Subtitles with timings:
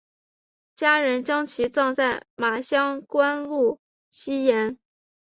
[0.73, 4.79] 家人将其葬在马乡官路西沿。